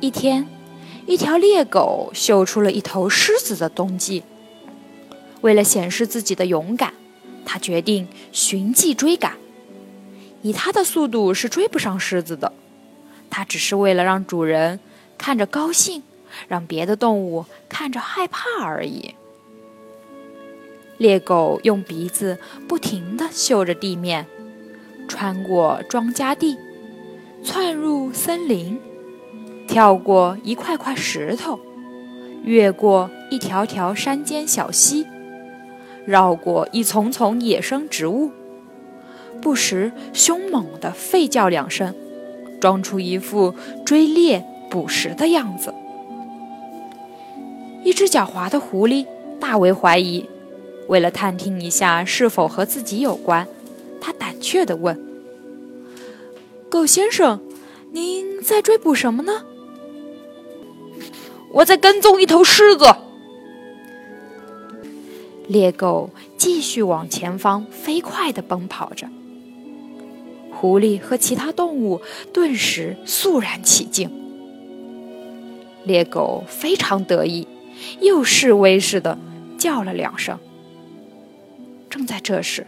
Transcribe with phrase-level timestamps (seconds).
[0.00, 0.46] 一天，
[1.06, 4.22] 一条猎狗嗅出了一头狮子的踪迹。
[5.40, 6.94] 为了显示自己的勇敢，
[7.44, 9.32] 它决定寻迹追赶。
[10.42, 12.52] 以它的速度是追不上狮子的。
[13.28, 14.78] 它只是为了让主人
[15.18, 16.04] 看着高兴，
[16.46, 19.16] 让别的动物看着害怕而已。
[20.96, 22.38] 猎狗用鼻子
[22.68, 24.26] 不停地嗅着地面，
[25.08, 26.56] 穿过庄稼地，
[27.42, 28.80] 窜入森林。
[29.68, 31.60] 跳过一块块石头，
[32.42, 35.06] 越过一条条山间小溪，
[36.06, 38.32] 绕过一丛丛野生植物，
[39.42, 41.94] 不时凶猛地吠叫两声，
[42.58, 45.72] 装出一副追猎捕食的样子。
[47.84, 49.06] 一只狡猾的狐狸
[49.38, 50.24] 大为怀疑，
[50.88, 53.46] 为了探听一下是否和自己有关，
[54.00, 54.98] 他胆怯地问
[56.70, 57.40] ：“狗先生，
[57.92, 59.44] 您在追捕什么呢？”
[61.52, 62.86] 我在跟踪一头狮子。
[65.46, 69.08] 猎狗继续往前方飞快地奔跑着。
[70.52, 74.10] 狐狸和其他动物顿时肃然起敬。
[75.84, 77.46] 猎狗非常得意，
[78.00, 79.16] 又示威似的
[79.56, 80.38] 叫了两声。
[81.88, 82.66] 正在这时，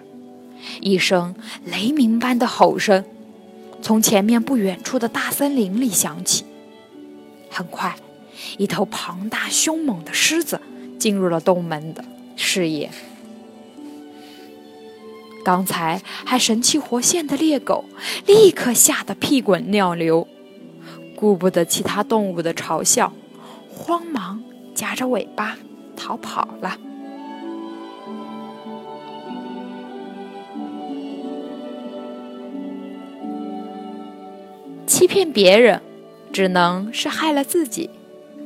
[0.81, 3.05] 一声雷鸣般的吼声
[3.83, 6.45] 从前面不远处的大森林里响起。
[7.51, 7.95] 很快。
[8.59, 10.61] 一头庞大凶猛的狮子
[10.99, 12.05] 进入了洞门的
[12.37, 12.91] 视野。
[15.43, 17.85] 刚才还神气活现的猎狗
[18.27, 20.29] 立刻吓得屁滚尿流，
[21.17, 23.13] 顾不得其他动物的嘲笑，
[23.73, 24.43] 慌忙
[24.75, 25.57] 夹着尾巴
[25.97, 26.77] 逃跑了。
[34.87, 35.81] 欺骗别人，
[36.33, 37.89] 只能是害了自己。